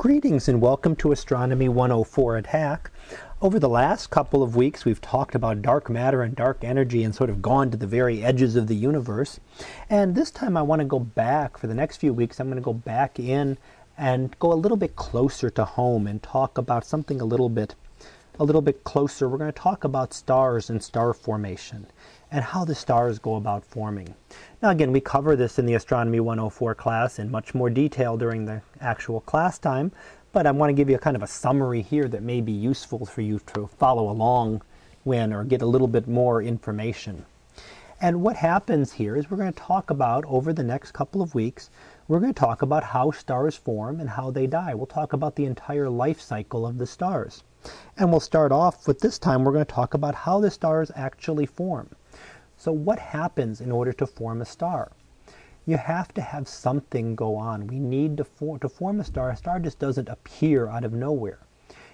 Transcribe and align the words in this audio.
Greetings 0.00 0.48
and 0.48 0.62
welcome 0.62 0.96
to 0.96 1.12
Astronomy 1.12 1.68
104 1.68 2.38
at 2.38 2.46
HACC. 2.46 2.86
Over 3.42 3.58
the 3.58 3.68
last 3.68 4.08
couple 4.08 4.42
of 4.42 4.56
weeks, 4.56 4.86
we've 4.86 5.02
talked 5.02 5.34
about 5.34 5.60
dark 5.60 5.90
matter 5.90 6.22
and 6.22 6.34
dark 6.34 6.64
energy 6.64 7.04
and 7.04 7.14
sort 7.14 7.28
of 7.28 7.42
gone 7.42 7.70
to 7.70 7.76
the 7.76 7.86
very 7.86 8.24
edges 8.24 8.56
of 8.56 8.66
the 8.66 8.74
universe. 8.74 9.40
And 9.90 10.14
this 10.14 10.30
time 10.30 10.56
I 10.56 10.62
want 10.62 10.80
to 10.80 10.86
go 10.86 11.00
back, 11.00 11.58
for 11.58 11.66
the 11.66 11.74
next 11.74 11.98
few 11.98 12.14
weeks, 12.14 12.40
I'm 12.40 12.46
going 12.48 12.56
to 12.56 12.64
go 12.64 12.72
back 12.72 13.20
in 13.20 13.58
and 13.98 14.34
go 14.38 14.50
a 14.50 14.54
little 14.54 14.78
bit 14.78 14.96
closer 14.96 15.50
to 15.50 15.66
home 15.66 16.06
and 16.06 16.22
talk 16.22 16.56
about 16.56 16.86
something 16.86 17.20
a 17.20 17.26
little 17.26 17.50
bit 17.50 17.74
a 18.38 18.44
little 18.44 18.62
bit 18.62 18.84
closer. 18.84 19.28
We're 19.28 19.36
going 19.36 19.52
to 19.52 19.60
talk 19.60 19.84
about 19.84 20.14
stars 20.14 20.70
and 20.70 20.82
star 20.82 21.12
formation 21.12 21.88
and 22.32 22.44
how 22.44 22.64
the 22.64 22.74
stars 22.74 23.18
go 23.18 23.36
about 23.36 23.64
forming. 23.64 24.14
Now, 24.62 24.70
again, 24.70 24.92
we 24.92 25.00
cover 25.00 25.36
this 25.36 25.58
in 25.58 25.66
the 25.66 25.74
Astronomy 25.74 26.20
104 26.20 26.74
class 26.74 27.18
in 27.18 27.30
much 27.30 27.54
more 27.54 27.70
detail 27.70 28.16
during 28.16 28.44
the 28.44 28.62
actual 28.80 29.20
class 29.20 29.58
time, 29.58 29.92
but 30.32 30.46
I 30.46 30.52
want 30.52 30.70
to 30.70 30.74
give 30.74 30.88
you 30.88 30.96
a 30.96 31.00
kind 31.00 31.16
of 31.16 31.22
a 31.22 31.26
summary 31.26 31.82
here 31.82 32.06
that 32.08 32.22
may 32.22 32.40
be 32.40 32.52
useful 32.52 33.04
for 33.04 33.20
you 33.20 33.40
to 33.54 33.66
follow 33.66 34.10
along 34.10 34.62
when 35.02 35.32
or 35.32 35.44
get 35.44 35.62
a 35.62 35.66
little 35.66 35.88
bit 35.88 36.06
more 36.06 36.42
information. 36.42 37.24
And 38.02 38.22
what 38.22 38.36
happens 38.36 38.92
here 38.92 39.16
is 39.16 39.30
we're 39.30 39.36
going 39.36 39.52
to 39.52 39.58
talk 39.58 39.90
about 39.90 40.24
over 40.26 40.52
the 40.52 40.62
next 40.62 40.92
couple 40.92 41.20
of 41.20 41.34
weeks, 41.34 41.68
we're 42.08 42.20
going 42.20 42.32
to 42.32 42.40
talk 42.40 42.62
about 42.62 42.82
how 42.82 43.10
stars 43.10 43.56
form 43.56 44.00
and 44.00 44.08
how 44.08 44.30
they 44.30 44.46
die. 44.46 44.74
We'll 44.74 44.86
talk 44.86 45.12
about 45.12 45.36
the 45.36 45.44
entire 45.44 45.90
life 45.90 46.20
cycle 46.20 46.66
of 46.66 46.78
the 46.78 46.86
stars. 46.86 47.44
And 47.98 48.10
we'll 48.10 48.20
start 48.20 48.52
off 48.52 48.88
with 48.88 49.00
this 49.00 49.18
time, 49.18 49.44
we're 49.44 49.52
going 49.52 49.66
to 49.66 49.74
talk 49.74 49.92
about 49.92 50.14
how 50.14 50.40
the 50.40 50.50
stars 50.50 50.90
actually 50.94 51.44
form. 51.44 51.90
So 52.60 52.72
what 52.72 52.98
happens 52.98 53.62
in 53.62 53.72
order 53.72 53.90
to 53.94 54.06
form 54.06 54.42
a 54.42 54.44
star? 54.44 54.92
You 55.64 55.78
have 55.78 56.12
to 56.12 56.20
have 56.20 56.46
something 56.46 57.14
go 57.14 57.34
on. 57.36 57.66
We 57.66 57.78
need 57.78 58.18
to, 58.18 58.24
for, 58.24 58.58
to 58.58 58.68
form 58.68 59.00
a 59.00 59.04
star. 59.04 59.30
A 59.30 59.36
star 59.36 59.58
just 59.60 59.78
doesn't 59.78 60.10
appear 60.10 60.68
out 60.68 60.84
of 60.84 60.92
nowhere. 60.92 61.38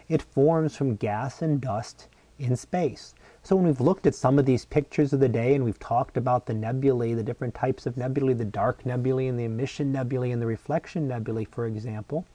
It 0.08 0.22
forms 0.22 0.74
from 0.74 0.96
gas 0.96 1.40
and 1.40 1.60
dust 1.60 2.08
in 2.40 2.56
space. 2.56 3.14
So 3.44 3.54
when 3.54 3.66
we've 3.66 3.80
looked 3.80 4.08
at 4.08 4.16
some 4.16 4.40
of 4.40 4.44
these 4.44 4.64
pictures 4.64 5.12
of 5.12 5.20
the 5.20 5.28
day 5.28 5.54
and 5.54 5.64
we've 5.64 5.78
talked 5.78 6.16
about 6.16 6.46
the 6.46 6.54
nebulae, 6.54 7.14
the 7.14 7.22
different 7.22 7.54
types 7.54 7.86
of 7.86 7.96
nebulae, 7.96 8.34
the 8.34 8.44
dark 8.44 8.84
nebulae 8.84 9.28
and 9.28 9.38
the 9.38 9.44
emission 9.44 9.92
nebulae 9.92 10.32
and 10.32 10.42
the 10.42 10.46
reflection 10.46 11.06
nebulae, 11.06 11.44
for 11.44 11.66
example, 11.66 12.26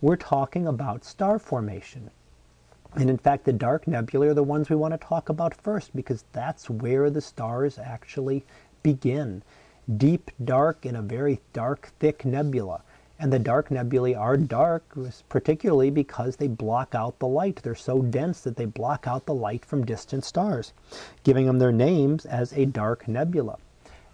we're 0.00 0.16
talking 0.16 0.66
about 0.66 1.04
star 1.04 1.38
formation. 1.38 2.10
And 2.94 3.08
in 3.08 3.18
fact, 3.18 3.44
the 3.44 3.52
dark 3.52 3.86
nebulae 3.86 4.28
are 4.28 4.34
the 4.34 4.42
ones 4.42 4.68
we 4.68 4.76
want 4.76 4.92
to 4.92 4.98
talk 4.98 5.28
about 5.28 5.54
first 5.54 5.94
because 5.96 6.24
that's 6.32 6.68
where 6.68 7.08
the 7.08 7.20
stars 7.20 7.78
actually 7.78 8.44
begin. 8.82 9.42
Deep, 9.96 10.30
dark, 10.44 10.84
in 10.84 10.96
a 10.96 11.02
very 11.02 11.40
dark, 11.52 11.90
thick 11.98 12.24
nebula. 12.24 12.82
And 13.18 13.32
the 13.32 13.38
dark 13.38 13.70
nebulae 13.70 14.14
are 14.14 14.36
dark, 14.36 14.84
particularly 15.28 15.90
because 15.90 16.36
they 16.36 16.48
block 16.48 16.94
out 16.94 17.18
the 17.18 17.26
light. 17.26 17.60
They're 17.62 17.74
so 17.74 18.02
dense 18.02 18.40
that 18.42 18.56
they 18.56 18.66
block 18.66 19.06
out 19.06 19.26
the 19.26 19.34
light 19.34 19.64
from 19.64 19.86
distant 19.86 20.24
stars, 20.24 20.72
giving 21.22 21.46
them 21.46 21.58
their 21.58 21.72
names 21.72 22.26
as 22.26 22.52
a 22.52 22.66
dark 22.66 23.08
nebula. 23.08 23.58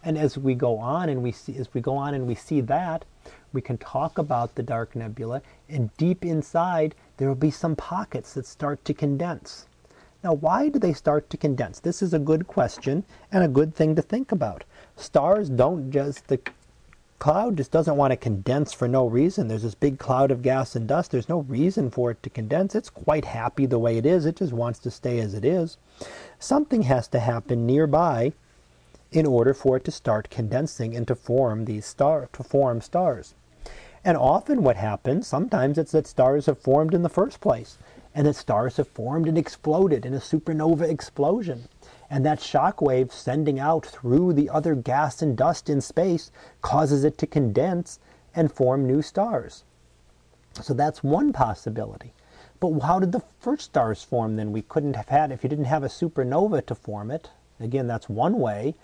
And 0.04 0.16
as 0.16 0.38
we 0.38 0.54
go 0.54 0.78
on 0.78 1.08
and 1.08 1.22
we 1.22 1.32
see, 1.32 1.56
as 1.56 1.72
we 1.74 1.80
go 1.80 1.96
on 1.96 2.14
and 2.14 2.26
we 2.26 2.34
see 2.34 2.60
that, 2.62 3.04
we 3.52 3.60
can 3.60 3.78
talk 3.78 4.18
about 4.18 4.54
the 4.54 4.62
dark 4.62 4.94
nebula, 4.94 5.42
and 5.68 5.94
deep 5.96 6.24
inside 6.24 6.94
there 7.18 7.28
will 7.28 7.34
be 7.34 7.50
some 7.50 7.76
pockets 7.76 8.32
that 8.34 8.46
start 8.46 8.84
to 8.86 8.94
condense. 8.94 9.66
Now, 10.24 10.32
why 10.32 10.68
do 10.68 10.78
they 10.78 10.92
start 10.92 11.30
to 11.30 11.36
condense? 11.36 11.78
This 11.78 12.02
is 12.02 12.14
a 12.14 12.18
good 12.18 12.46
question 12.46 13.04
and 13.30 13.44
a 13.44 13.48
good 13.48 13.74
thing 13.74 13.94
to 13.94 14.02
think 14.02 14.32
about. 14.32 14.64
Stars 14.96 15.48
don't 15.48 15.90
just, 15.90 16.26
the 16.26 16.40
cloud 17.18 17.56
just 17.56 17.70
doesn't 17.70 17.96
want 17.96 18.12
to 18.12 18.16
condense 18.16 18.72
for 18.72 18.88
no 18.88 19.06
reason. 19.06 19.46
There's 19.46 19.62
this 19.62 19.74
big 19.74 19.98
cloud 19.98 20.30
of 20.30 20.42
gas 20.42 20.74
and 20.74 20.88
dust. 20.88 21.10
There's 21.10 21.28
no 21.28 21.40
reason 21.40 21.90
for 21.90 22.10
it 22.10 22.22
to 22.22 22.30
condense. 22.30 22.74
It's 22.74 22.90
quite 22.90 23.26
happy 23.26 23.66
the 23.66 23.78
way 23.78 23.96
it 23.98 24.06
is. 24.06 24.26
It 24.26 24.36
just 24.36 24.52
wants 24.52 24.78
to 24.80 24.90
stay 24.90 25.20
as 25.20 25.34
it 25.34 25.44
is. 25.44 25.76
Something 26.38 26.82
has 26.82 27.08
to 27.08 27.20
happen 27.20 27.66
nearby 27.66 28.32
in 29.10 29.26
order 29.26 29.54
for 29.54 29.76
it 29.76 29.84
to 29.84 29.90
start 29.90 30.30
condensing 30.30 30.94
and 30.94 31.06
to 31.08 31.14
form 31.14 31.64
these 31.64 31.86
star 31.86 32.28
to 32.32 32.42
form 32.42 32.80
stars. 32.80 33.34
And 34.08 34.16
often 34.16 34.62
what 34.62 34.76
happens, 34.76 35.26
sometimes 35.26 35.76
it's 35.76 35.92
that 35.92 36.06
stars 36.06 36.46
have 36.46 36.58
formed 36.58 36.94
in 36.94 37.02
the 37.02 37.10
first 37.10 37.42
place, 37.42 37.76
and 38.14 38.26
that 38.26 38.36
stars 38.36 38.78
have 38.78 38.88
formed 38.88 39.28
and 39.28 39.36
exploded 39.36 40.06
in 40.06 40.14
a 40.14 40.18
supernova 40.18 40.88
explosion. 40.88 41.68
And 42.08 42.24
that 42.24 42.40
shock 42.40 42.80
wave 42.80 43.12
sending 43.12 43.60
out 43.60 43.84
through 43.84 44.32
the 44.32 44.48
other 44.48 44.74
gas 44.74 45.20
and 45.20 45.36
dust 45.36 45.68
in 45.68 45.82
space 45.82 46.32
causes 46.62 47.04
it 47.04 47.18
to 47.18 47.26
condense 47.26 47.98
and 48.34 48.50
form 48.50 48.86
new 48.86 49.02
stars. 49.02 49.64
So 50.54 50.72
that's 50.72 51.04
one 51.04 51.34
possibility. 51.34 52.14
But 52.60 52.80
how 52.80 53.00
did 53.00 53.12
the 53.12 53.24
first 53.40 53.66
stars 53.66 54.02
form 54.02 54.36
then? 54.36 54.52
We 54.52 54.62
couldn't 54.62 54.96
have 54.96 55.10
had, 55.10 55.32
if 55.32 55.42
you 55.42 55.50
didn't 55.50 55.66
have 55.66 55.84
a 55.84 55.88
supernova 55.88 56.64
to 56.64 56.74
form 56.74 57.10
it, 57.10 57.28
again, 57.60 57.86
that's 57.86 58.08
one 58.08 58.38
way. 58.38 58.74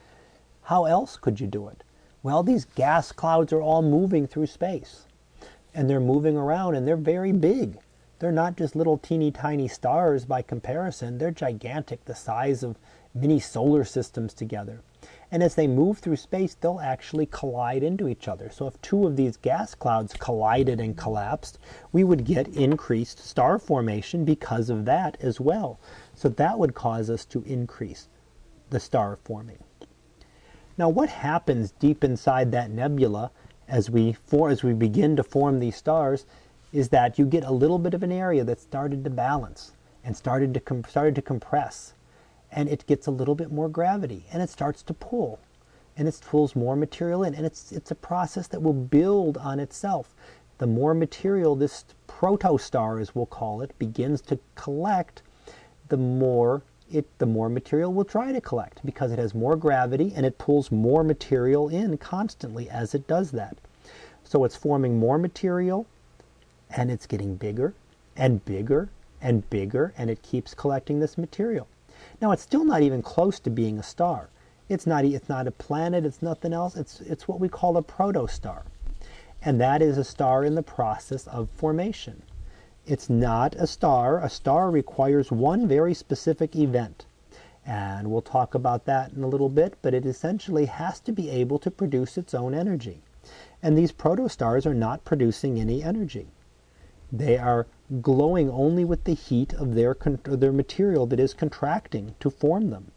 How 0.65 0.85
else 0.85 1.17
could 1.17 1.41
you 1.41 1.47
do 1.47 1.67
it? 1.69 1.83
Well, 2.23 2.43
these 2.43 2.67
gas 2.67 3.11
clouds 3.11 3.55
are 3.55 3.63
all 3.63 3.81
moving 3.81 4.27
through 4.27 4.49
space 4.49 5.07
and 5.75 5.91
they're 5.91 6.01
moving 6.01 6.37
around 6.37 6.77
and 6.77 6.87
they're 6.87 6.97
very 6.97 7.33
big. 7.33 7.79
They're 8.21 8.33
not 8.33 8.57
just 8.57 8.77
little 8.77 8.97
teeny 8.97 9.31
tiny 9.31 9.69
stars 9.69 10.25
by 10.25 10.43
comparison, 10.43 11.19
they're 11.19 11.31
gigantic, 11.31 12.05
the 12.05 12.15
size 12.15 12.63
of 12.63 12.79
many 13.15 13.39
solar 13.41 13.85
systems 13.85 14.33
together. 14.33 14.81
And 15.31 15.43
as 15.43 15.55
they 15.55 15.67
move 15.67 15.99
through 15.99 16.17
space, 16.17 16.55
they'll 16.55 16.81
actually 16.81 17.27
collide 17.27 17.83
into 17.83 18.09
each 18.09 18.29
other. 18.29 18.51
So 18.51 18.67
if 18.67 18.81
two 18.81 19.07
of 19.07 19.17
these 19.17 19.37
gas 19.37 19.75
clouds 19.75 20.15
collided 20.15 20.81
and 20.81 20.97
collapsed, 20.97 21.59
we 21.93 22.05
would 22.05 22.25
get 22.25 22.49
increased 22.49 23.19
star 23.19 23.59
formation 23.59 24.25
because 24.25 24.71
of 24.71 24.85
that 24.85 25.17
as 25.21 25.41
well. 25.41 25.81
So 26.15 26.29
that 26.31 26.59
would 26.59 26.75
cause 26.75 27.11
us 27.11 27.25
to 27.27 27.43
increase 27.43 28.09
the 28.71 28.81
star 28.81 29.19
forming. 29.25 29.59
Now, 30.79 30.89
what 30.89 31.09
happens 31.09 31.73
deep 31.73 32.03
inside 32.03 32.51
that 32.53 32.71
nebula 32.71 33.31
as 33.69 33.91
we 33.91 34.13
for 34.13 34.51
as 34.51 34.63
we 34.63 34.73
begin 34.73 35.17
to 35.17 35.23
form 35.23 35.59
these 35.59 35.77
stars 35.77 36.27
is 36.73 36.89
that 36.89 37.19
you 37.19 37.25
get 37.25 37.45
a 37.45 37.53
little 37.53 37.79
bit 37.79 37.95
of 37.95 38.03
an 38.03 38.13
area 38.13 38.45
that 38.45 38.61
started 38.61 39.05
to 39.05 39.11
balance 39.11 39.73
and 40.05 40.17
started 40.17 40.53
to 40.53 40.61
com- 40.61 40.85
started 40.85 41.15
to 41.15 41.23
compress 41.23 41.95
and 42.53 42.69
it 42.69 42.87
gets 42.87 43.07
a 43.07 43.11
little 43.11 43.35
bit 43.35 43.51
more 43.51 43.69
gravity 43.69 44.25
and 44.33 44.43
it 44.43 44.51
starts 44.51 44.83
to 44.83 44.95
pull 44.95 45.41
and 45.97 46.09
it 46.09 46.21
pulls 46.27 46.57
more 46.57 46.77
material 46.77 47.23
in 47.23 47.35
and 47.35 47.47
it's 47.47 47.73
it's 47.73 47.91
a 47.91 47.95
process 47.95 48.47
that 48.49 48.63
will 48.63 48.73
build 48.73 49.37
on 49.39 49.61
itself. 49.61 50.15
The 50.59 50.67
more 50.67 50.95
material 50.95 51.57
this 51.57 51.85
protostar 52.07 53.01
as 53.01 53.15
we'll 53.15 53.27
call 53.27 53.61
it 53.61 53.77
begins 53.79 54.21
to 54.23 54.39
collect 54.55 55.23
the 55.89 55.97
more 55.97 56.63
it, 56.91 57.07
the 57.19 57.27
more 57.27 57.49
material 57.49 57.93
will 57.93 58.05
try 58.05 58.33
to 58.33 58.41
collect 58.41 58.85
because 58.85 59.11
it 59.11 59.19
has 59.19 59.35
more 59.35 59.57
gravity 59.57 60.13
and 60.15 60.25
it 60.27 60.39
pulls 60.39 60.71
more 60.71 61.03
material 61.03 61.69
in 61.69 61.99
constantly 61.99 62.69
as 62.69 62.95
it 62.95 63.07
does 63.07 63.31
that. 63.33 63.57
So 64.25 64.45
it's 64.45 64.57
forming 64.57 64.99
more 64.99 65.19
material 65.19 65.87
and 66.71 66.91
it's 66.91 67.07
getting 67.07 67.37
bigger 67.37 67.75
and 68.17 68.45
bigger 68.45 68.89
and 69.21 69.49
bigger 69.51 69.93
and 69.97 70.11
it 70.11 70.23
keeps 70.23 70.55
collecting 70.55 71.01
this 71.01 71.19
material. 71.19 71.69
Now 72.21 72.33
it's 72.33 72.43
still 72.43 72.65
not 72.65 72.83
even 72.83 73.03
close 73.03 73.39
to 73.41 73.51
being 73.51 73.79
a 73.79 73.83
star. 73.83 74.29
It's 74.69 74.87
not 74.87 75.05
it's 75.05 75.29
not 75.29 75.47
a 75.47 75.51
planet, 75.51 76.07
it's 76.07 76.23
nothing 76.23 76.53
else. 76.53 76.77
It's 76.77 77.01
it's 77.01 77.29
what 77.29 77.41
we 77.41 77.49
call 77.49 77.77
a 77.77 77.83
protostar. 77.83 78.63
And 79.43 79.61
that 79.61 79.83
is 79.83 79.99
a 79.99 80.05
star 80.05 80.45
in 80.45 80.55
the 80.55 80.63
process 80.63 81.27
of 81.27 81.49
formation. 81.51 82.23
It's 82.87 83.09
not 83.09 83.55
a 83.55 83.67
star. 83.67 84.23
A 84.23 84.29
star 84.29 84.71
requires 84.71 85.33
one 85.33 85.67
very 85.67 85.95
specific 85.95 86.55
event. 86.55 87.07
And 87.65 88.11
we'll 88.11 88.21
talk 88.21 88.55
about 88.55 88.85
that 88.85 89.13
in 89.13 89.23
a 89.23 89.29
little 89.29 89.49
bit, 89.49 89.79
but 89.81 89.95
it 89.95 90.05
essentially 90.05 90.67
has 90.67 91.01
to 91.01 91.13
be 91.13 91.31
able 91.31 91.59
to 91.61 91.71
produce 91.71 92.19
its 92.19 92.35
own 92.35 92.55
energy. 92.55 93.01
And 93.63 93.79
these 93.79 93.91
protostars 93.91 94.67
are 94.67 94.75
not 94.75 95.05
producing 95.07 95.59
any 95.59 95.83
energy. 95.83 96.27
They 97.11 97.39
are 97.39 97.67
glowing 98.03 98.51
only 98.51 98.85
with 98.85 99.05
the 99.05 99.15
heat 99.15 99.55
of 99.55 99.75
their, 99.75 99.97
their 100.25 100.53
material 100.53 101.07
that 101.07 101.21
is 101.21 101.33
contracting 101.33 102.15
to 102.21 102.29
form 102.29 102.69
them. 102.69 102.91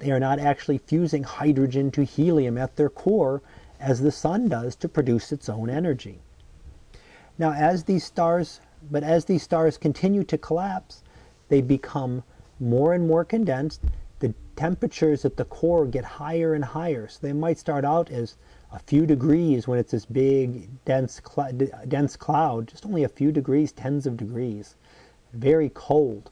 They 0.00 0.10
are 0.10 0.20
not 0.20 0.40
actually 0.40 0.78
fusing 0.78 1.22
hydrogen 1.22 1.92
to 1.92 2.04
helium 2.04 2.58
at 2.58 2.74
their 2.74 2.90
core 2.90 3.42
as 3.78 4.00
the 4.00 4.10
sun 4.10 4.48
does 4.48 4.74
to 4.76 4.88
produce 4.88 5.30
its 5.30 5.48
own 5.48 5.70
energy. 5.70 6.20
Now, 7.38 7.52
as 7.52 7.84
these 7.84 8.04
stars, 8.04 8.60
but 8.90 9.02
as 9.02 9.26
these 9.26 9.42
stars 9.42 9.76
continue 9.76 10.24
to 10.24 10.38
collapse, 10.38 11.02
they 11.48 11.60
become 11.60 12.22
more 12.58 12.94
and 12.94 13.06
more 13.06 13.24
condensed. 13.24 13.82
The 14.20 14.32
temperatures 14.56 15.24
at 15.26 15.36
the 15.36 15.44
core 15.44 15.84
get 15.84 16.04
higher 16.04 16.54
and 16.54 16.64
higher. 16.64 17.08
So 17.08 17.18
they 17.20 17.34
might 17.34 17.58
start 17.58 17.84
out 17.84 18.10
as 18.10 18.36
a 18.72 18.78
few 18.78 19.04
degrees 19.04 19.68
when 19.68 19.78
it's 19.78 19.92
this 19.92 20.06
big, 20.06 20.68
dense, 20.86 21.20
cl- 21.22 21.52
dense 21.86 22.16
cloud, 22.16 22.68
just 22.68 22.86
only 22.86 23.04
a 23.04 23.08
few 23.08 23.30
degrees, 23.30 23.70
tens 23.70 24.06
of 24.06 24.16
degrees, 24.16 24.74
very 25.34 25.70
cold. 25.74 26.30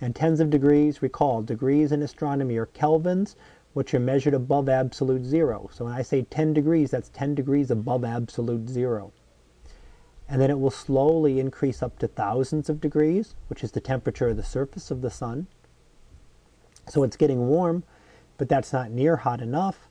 And 0.00 0.14
tens 0.14 0.38
of 0.38 0.50
degrees, 0.50 1.02
recall, 1.02 1.42
degrees 1.42 1.90
in 1.90 2.02
astronomy 2.02 2.56
are 2.56 2.66
kelvins, 2.66 3.34
which 3.72 3.92
are 3.94 4.00
measured 4.00 4.34
above 4.34 4.68
absolute 4.68 5.24
zero. 5.24 5.68
So 5.72 5.86
when 5.86 5.94
I 5.94 6.02
say 6.02 6.22
10 6.22 6.52
degrees, 6.52 6.92
that's 6.92 7.08
10 7.08 7.34
degrees 7.34 7.70
above 7.70 8.04
absolute 8.04 8.68
zero. 8.68 9.12
And 10.28 10.40
then 10.40 10.50
it 10.50 10.58
will 10.58 10.70
slowly 10.70 11.38
increase 11.38 11.82
up 11.82 11.98
to 11.98 12.08
thousands 12.08 12.68
of 12.68 12.80
degrees, 12.80 13.34
which 13.48 13.62
is 13.62 13.72
the 13.72 13.80
temperature 13.80 14.28
of 14.28 14.36
the 14.36 14.42
surface 14.42 14.90
of 14.90 15.00
the 15.02 15.10
sun. 15.10 15.46
So 16.88 17.02
it's 17.02 17.16
getting 17.16 17.48
warm, 17.48 17.84
but 18.38 18.48
that's 18.48 18.72
not 18.72 18.90
near 18.90 19.16
hot 19.16 19.40
enough. 19.40 19.88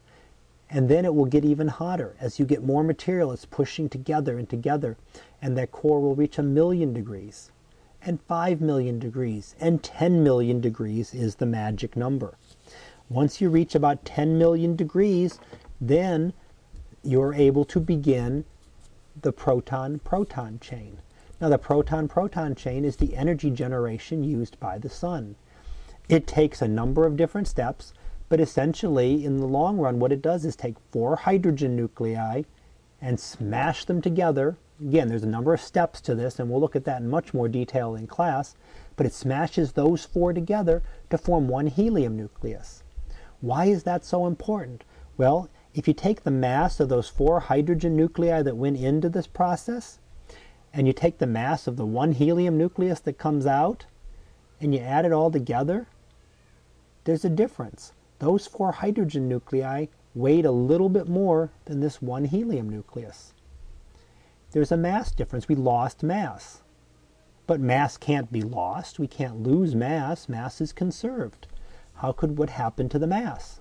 And 0.69 0.89
then 0.89 1.05
it 1.05 1.13
will 1.13 1.25
get 1.25 1.45
even 1.45 1.67
hotter. 1.67 2.15
As 2.19 2.39
you 2.39 2.45
get 2.45 2.63
more 2.63 2.83
material, 2.83 3.31
it's 3.31 3.45
pushing 3.45 3.87
together 3.87 4.37
and 4.37 4.49
together, 4.49 4.97
and 5.41 5.57
that 5.57 5.71
core 5.71 6.01
will 6.01 6.15
reach 6.15 6.37
a 6.37 6.43
million 6.43 6.91
degrees, 6.91 7.51
and 8.01 8.19
5 8.21 8.61
million 8.61 8.99
degrees, 8.99 9.55
and 9.59 9.83
10 9.83 10.23
million 10.23 10.59
degrees 10.59 11.13
is 11.13 11.35
the 11.35 11.45
magic 11.45 11.95
number. 11.95 12.37
Once 13.09 13.39
you 13.39 13.49
reach 13.49 13.75
about 13.75 14.03
10 14.05 14.37
million 14.37 14.75
degrees, 14.75 15.39
then 15.79 16.33
you're 17.03 17.33
able 17.33 17.63
to 17.65 17.79
begin 17.79 18.43
the 19.21 19.31
proton-proton 19.31 20.59
chain. 20.59 20.99
Now 21.39 21.49
the 21.49 21.57
proton-proton 21.57 22.55
chain 22.55 22.85
is 22.85 22.95
the 22.97 23.15
energy 23.15 23.49
generation 23.49 24.23
used 24.23 24.59
by 24.59 24.77
the 24.77 24.89
sun. 24.89 25.35
It 26.07 26.27
takes 26.27 26.61
a 26.61 26.67
number 26.67 27.05
of 27.05 27.17
different 27.17 27.47
steps, 27.47 27.93
but 28.29 28.39
essentially 28.39 29.25
in 29.25 29.39
the 29.39 29.45
long 29.45 29.77
run 29.77 29.99
what 29.99 30.11
it 30.11 30.21
does 30.21 30.45
is 30.45 30.55
take 30.55 30.75
four 30.91 31.15
hydrogen 31.15 31.75
nuclei 31.75 32.43
and 33.01 33.19
smash 33.19 33.85
them 33.85 34.01
together. 34.01 34.57
Again, 34.79 35.07
there's 35.07 35.23
a 35.23 35.27
number 35.27 35.53
of 35.53 35.61
steps 35.61 36.01
to 36.01 36.15
this 36.15 36.39
and 36.39 36.49
we'll 36.49 36.61
look 36.61 36.75
at 36.75 36.85
that 36.85 37.01
in 37.01 37.09
much 37.09 37.33
more 37.33 37.47
detail 37.47 37.95
in 37.95 38.07
class, 38.07 38.55
but 38.95 39.05
it 39.05 39.13
smashes 39.13 39.71
those 39.71 40.05
four 40.05 40.33
together 40.33 40.83
to 41.09 41.17
form 41.17 41.47
one 41.47 41.67
helium 41.67 42.15
nucleus. 42.17 42.83
Why 43.41 43.65
is 43.65 43.83
that 43.83 44.05
so 44.05 44.25
important? 44.25 44.83
Well, 45.17 45.49
if 45.75 45.89
you 45.89 45.93
take 45.93 46.23
the 46.23 46.31
mass 46.31 46.79
of 46.79 46.87
those 46.87 47.09
four 47.09 47.41
hydrogen 47.41 47.97
nuclei 47.97 48.41
that 48.41 48.55
went 48.55 48.77
into 48.77 49.09
this 49.09 49.27
process, 49.27 49.99
and 50.73 50.87
you 50.87 50.93
take 50.93 51.17
the 51.17 51.27
mass 51.27 51.67
of 51.67 51.75
the 51.75 51.85
one 51.85 52.13
helium 52.13 52.57
nucleus 52.57 53.01
that 53.01 53.17
comes 53.17 53.45
out, 53.45 53.85
and 54.61 54.73
you 54.73 54.79
add 54.79 55.03
it 55.03 55.11
all 55.11 55.29
together, 55.29 55.87
there's 57.03 57.25
a 57.25 57.29
difference. 57.29 57.91
Those 58.19 58.47
four 58.47 58.71
hydrogen 58.71 59.27
nuclei 59.27 59.87
weighed 60.13 60.45
a 60.45 60.51
little 60.51 60.87
bit 60.87 61.09
more 61.09 61.51
than 61.65 61.81
this 61.81 62.01
one 62.01 62.23
helium 62.23 62.69
nucleus. 62.69 63.33
There's 64.51 64.71
a 64.71 64.77
mass 64.77 65.11
difference. 65.11 65.49
We 65.49 65.55
lost 65.55 66.03
mass. 66.03 66.61
But 67.47 67.59
mass 67.59 67.97
can't 67.97 68.31
be 68.31 68.41
lost. 68.41 68.97
We 68.97 69.07
can't 69.07 69.43
lose 69.43 69.75
mass. 69.75 70.29
Mass 70.29 70.61
is 70.61 70.71
conserved. 70.71 71.47
How 71.95 72.13
could 72.13 72.37
what 72.37 72.51
happen 72.51 72.87
to 72.89 72.97
the 72.97 73.07
mass? 73.07 73.59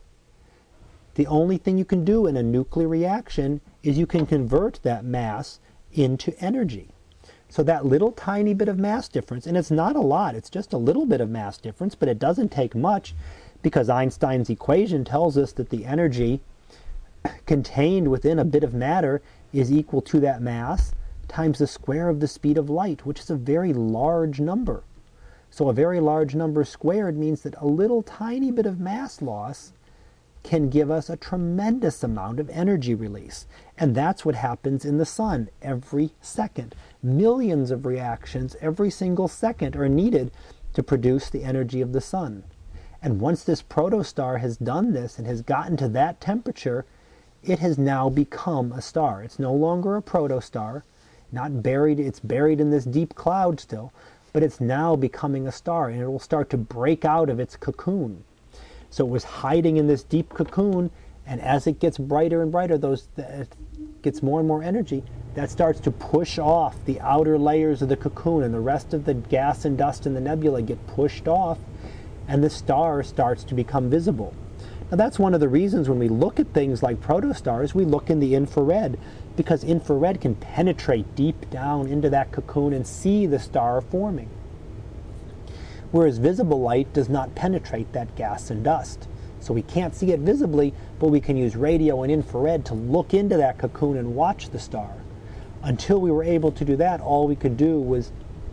The 1.14 1.26
only 1.26 1.58
thing 1.58 1.78
you 1.78 1.84
can 1.84 2.04
do 2.04 2.26
in 2.26 2.36
a 2.36 2.42
nuclear 2.42 2.88
reaction 2.88 3.60
is 3.82 3.98
you 3.98 4.06
can 4.06 4.26
convert 4.26 4.80
that 4.82 5.04
mass 5.04 5.60
into 5.92 6.34
energy. 6.40 6.88
So 7.48 7.62
that 7.62 7.86
little 7.86 8.10
tiny 8.10 8.52
bit 8.52 8.68
of 8.68 8.78
mass 8.78 9.08
difference, 9.08 9.46
and 9.46 9.56
it's 9.56 9.70
not 9.70 9.94
a 9.94 10.00
lot, 10.00 10.34
it's 10.34 10.50
just 10.50 10.72
a 10.72 10.78
little 10.78 11.06
bit 11.06 11.20
of 11.20 11.30
mass 11.30 11.56
difference, 11.56 11.94
but 11.94 12.08
it 12.08 12.18
doesn't 12.18 12.50
take 12.50 12.74
much 12.74 13.14
because 13.62 13.88
Einstein's 13.88 14.50
equation 14.50 15.04
tells 15.04 15.38
us 15.38 15.52
that 15.52 15.70
the 15.70 15.84
energy 15.84 16.40
contained 17.46 18.08
within 18.08 18.38
a 18.38 18.44
bit 18.44 18.64
of 18.64 18.74
matter 18.74 19.22
is 19.52 19.70
equal 19.70 20.02
to 20.02 20.18
that 20.20 20.42
mass 20.42 20.94
times 21.28 21.58
the 21.58 21.66
square 21.66 22.08
of 22.08 22.20
the 22.20 22.28
speed 22.28 22.58
of 22.58 22.68
light, 22.68 23.06
which 23.06 23.20
is 23.20 23.30
a 23.30 23.36
very 23.36 23.72
large 23.72 24.40
number. 24.40 24.82
So 25.50 25.68
a 25.68 25.72
very 25.72 26.00
large 26.00 26.34
number 26.34 26.64
squared 26.64 27.16
means 27.16 27.42
that 27.42 27.54
a 27.60 27.66
little 27.66 28.02
tiny 28.02 28.50
bit 28.50 28.66
of 28.66 28.80
mass 28.80 29.22
loss 29.22 29.72
can 30.44 30.68
give 30.68 30.90
us 30.90 31.10
a 31.10 31.16
tremendous 31.16 32.04
amount 32.04 32.38
of 32.38 32.50
energy 32.50 32.94
release. 32.94 33.46
And 33.76 33.94
that's 33.94 34.24
what 34.24 34.36
happens 34.36 34.84
in 34.84 34.98
the 34.98 35.06
sun 35.06 35.48
every 35.60 36.10
second. 36.20 36.74
Millions 37.02 37.72
of 37.72 37.86
reactions 37.86 38.54
every 38.60 38.90
single 38.90 39.26
second 39.26 39.74
are 39.74 39.88
needed 39.88 40.30
to 40.74 40.82
produce 40.82 41.30
the 41.30 41.42
energy 41.42 41.80
of 41.80 41.92
the 41.92 42.00
sun. 42.00 42.44
And 43.02 43.20
once 43.20 43.42
this 43.42 43.62
protostar 43.62 44.40
has 44.40 44.56
done 44.56 44.92
this 44.92 45.18
and 45.18 45.26
has 45.26 45.42
gotten 45.42 45.76
to 45.78 45.88
that 45.88 46.20
temperature, 46.20 46.84
it 47.42 47.58
has 47.58 47.78
now 47.78 48.08
become 48.08 48.72
a 48.72 48.82
star. 48.82 49.22
It's 49.22 49.38
no 49.38 49.52
longer 49.52 49.96
a 49.96 50.02
protostar, 50.02 50.82
not 51.32 51.62
buried, 51.62 51.98
it's 51.98 52.20
buried 52.20 52.60
in 52.60 52.70
this 52.70 52.84
deep 52.84 53.14
cloud 53.14 53.60
still, 53.60 53.92
but 54.32 54.42
it's 54.42 54.60
now 54.60 54.94
becoming 54.94 55.46
a 55.46 55.52
star 55.52 55.88
and 55.88 56.00
it 56.00 56.06
will 56.06 56.18
start 56.18 56.50
to 56.50 56.58
break 56.58 57.04
out 57.04 57.30
of 57.30 57.40
its 57.40 57.56
cocoon. 57.56 58.24
So 58.94 59.04
it 59.04 59.10
was 59.10 59.24
hiding 59.24 59.76
in 59.76 59.88
this 59.88 60.04
deep 60.04 60.28
cocoon, 60.28 60.88
and 61.26 61.40
as 61.40 61.66
it 61.66 61.80
gets 61.80 61.98
brighter 61.98 62.42
and 62.42 62.52
brighter, 62.52 62.78
those 62.78 63.08
it 63.16 63.48
uh, 63.50 63.84
gets 64.02 64.22
more 64.22 64.38
and 64.38 64.46
more 64.46 64.62
energy. 64.62 65.02
That 65.34 65.50
starts 65.50 65.80
to 65.80 65.90
push 65.90 66.38
off 66.38 66.76
the 66.84 67.00
outer 67.00 67.36
layers 67.36 67.82
of 67.82 67.88
the 67.88 67.96
cocoon, 67.96 68.44
and 68.44 68.54
the 68.54 68.60
rest 68.60 68.94
of 68.94 69.04
the 69.04 69.14
gas 69.14 69.64
and 69.64 69.76
dust 69.76 70.06
in 70.06 70.14
the 70.14 70.20
nebula 70.20 70.62
get 70.62 70.86
pushed 70.86 71.26
off, 71.26 71.58
and 72.28 72.44
the 72.44 72.48
star 72.48 73.02
starts 73.02 73.42
to 73.42 73.54
become 73.56 73.90
visible. 73.90 74.32
Now 74.92 74.96
that's 74.96 75.18
one 75.18 75.34
of 75.34 75.40
the 75.40 75.48
reasons 75.48 75.88
when 75.88 75.98
we 75.98 76.08
look 76.08 76.38
at 76.38 76.54
things 76.54 76.80
like 76.80 77.00
protostars, 77.00 77.74
we 77.74 77.84
look 77.84 78.10
in 78.10 78.20
the 78.20 78.36
infrared, 78.36 78.96
because 79.34 79.64
infrared 79.64 80.20
can 80.20 80.36
penetrate 80.36 81.16
deep 81.16 81.50
down 81.50 81.88
into 81.88 82.10
that 82.10 82.30
cocoon 82.30 82.72
and 82.72 82.86
see 82.86 83.26
the 83.26 83.40
star 83.40 83.80
forming 83.80 84.30
whereas 85.94 86.18
visible 86.18 86.60
light 86.60 86.92
does 86.92 87.08
not 87.08 87.32
penetrate 87.36 87.92
that 87.92 88.12
gas 88.16 88.50
and 88.50 88.64
dust. 88.64 89.06
So 89.38 89.54
we 89.54 89.62
can't 89.62 89.94
see 89.94 90.10
it 90.10 90.18
visibly, 90.18 90.74
but 90.98 91.06
we 91.06 91.20
can 91.20 91.36
use 91.36 91.54
radio 91.54 92.02
and 92.02 92.10
infrared 92.10 92.64
to 92.64 92.74
look 92.74 93.14
into 93.14 93.36
that 93.36 93.58
cocoon 93.58 93.96
and 93.96 94.16
watch 94.16 94.50
the 94.50 94.58
star. 94.58 94.90
Until 95.62 96.00
we 96.00 96.10
were 96.10 96.24
able 96.24 96.50
to 96.50 96.64
do 96.64 96.74
that, 96.74 97.00
all 97.00 97.28
we 97.28 97.36
could 97.36 97.56
do 97.56 97.78
was 97.78 98.10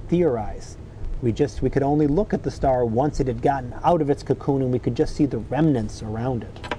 theorize. 0.08 0.78
We 1.24 1.32
just 1.32 1.64
we 1.64 1.72
could 1.72 1.82
only 1.82 2.06
look 2.06 2.32
at 2.32 2.44
the 2.44 2.52
star 2.52 2.86
once 2.86 3.20
it 3.20 3.26
had 3.26 3.42
gotten 3.42 3.74
out 3.84 4.04
of 4.04 4.12
its 4.12 4.22
cocoon 4.22 4.62
and 4.62 4.72
we 4.72 4.78
could 4.78 4.96
just 4.96 5.16
see 5.16 5.26
the 5.26 5.40
remnants 5.40 6.04
around 6.04 6.44
it. 6.44 6.76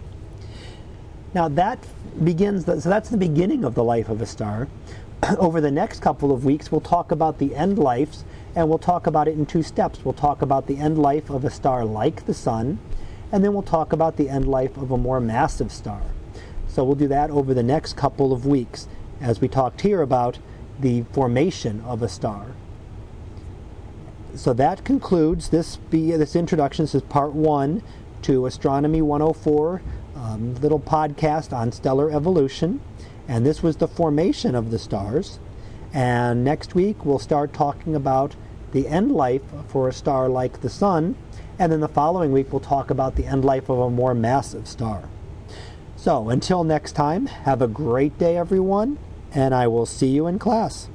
Now 1.35 1.49
that 1.49 1.85
begins 2.23 2.67
the, 2.67 2.81
so 2.81 2.89
that's 2.89 3.11
the 3.11 3.17
beginning 3.17 3.65
of 3.65 3.75
the 3.75 3.83
life 3.83 4.09
of 4.09 4.23
a 4.23 4.27
star. 4.27 4.69
Over 5.39 5.61
the 5.61 5.73
next 5.73 6.03
couple 6.03 6.31
of 6.31 6.45
weeks 6.45 6.71
we'll 6.71 6.81
talk 6.81 7.11
about 7.11 7.41
the 7.41 7.53
end 7.57 7.81
lives 7.81 8.25
and 8.55 8.69
we'll 8.69 8.79
talk 8.79 9.07
about 9.07 9.29
it 9.29 9.35
in 9.35 9.47
two 9.47 9.63
steps. 9.63 10.05
We'll 10.05 10.15
talk 10.15 10.43
about 10.43 10.67
the 10.67 10.77
end 10.77 10.99
life 10.99 11.31
of 11.31 11.45
a 11.45 11.51
star 11.51 11.85
like 11.85 12.27
the 12.27 12.35
Sun, 12.35 12.79
and 13.31 13.43
then 13.43 13.53
we'll 13.53 13.63
talk 13.63 13.93
about 13.93 14.17
the 14.17 14.29
end 14.29 14.47
life 14.47 14.77
of 14.77 14.91
a 14.91 14.99
more 14.99 15.21
massive 15.21 15.73
star. 15.73 16.03
So 16.69 16.85
we'll 16.85 16.95
do 16.95 17.09
that 17.09 17.31
over 17.31 17.55
the 17.55 17.63
next 17.63 17.97
couple 17.97 18.33
of 18.33 18.47
weeks 18.47 18.89
as 19.21 19.41
we 19.41 19.49
talked 19.49 19.83
here 19.83 20.03
about 20.03 20.39
the 20.81 21.03
formation 21.13 21.81
of 21.83 22.03
a 22.03 22.09
star. 22.09 22.49
So 24.35 24.53
that 24.55 24.85
concludes 24.85 25.51
this 25.51 25.77
be 25.77 26.13
this 26.13 26.35
introduction. 26.35 26.85
This 26.85 26.95
is 26.95 27.03
part 27.03 27.33
one 27.33 27.83
to 28.23 28.47
Astronomy 28.47 29.03
104, 29.03 29.83
um, 30.17 30.55
little 30.57 30.81
podcast 30.81 31.53
on 31.53 31.73
stellar 31.73 32.11
evolution, 32.11 32.81
and 33.29 33.45
this 33.45 33.63
was 33.63 33.77
the 33.77 33.89
formation 33.89 34.55
of 34.55 34.71
the 34.71 34.79
stars. 34.79 35.39
And 35.93 36.43
next 36.43 36.75
week 36.75 37.05
we'll 37.05 37.19
start 37.19 37.53
talking 37.53 37.95
about 37.95 38.35
the 38.73 38.89
end 38.89 39.13
life 39.13 39.43
for 39.69 39.89
a 39.89 39.93
star 39.93 40.29
like 40.29 40.61
the 40.61 40.69
Sun, 40.69 41.17
and 41.59 41.71
then 41.71 41.81
the 41.81 41.89
following 41.89 42.33
week 42.33 42.53
we'll 42.53 42.61
talk 42.61 42.91
about 42.91 43.17
the 43.17 43.27
end 43.27 43.45
life 43.45 43.69
of 43.69 43.79
a 43.79 43.91
more 43.91 44.15
massive 44.15 44.67
star. 44.67 45.09
So 45.97 46.29
until 46.31 46.65
next 46.65 46.93
time, 46.93 47.27
have 47.27 47.63
a 47.63 47.69
great 47.69 48.19
day, 48.19 48.37
everyone, 48.37 48.99
and 49.33 49.55
I 49.55 49.69
will 49.69 49.87
see 49.87 50.09
you 50.09 50.27
in 50.27 50.39
class. 50.39 50.89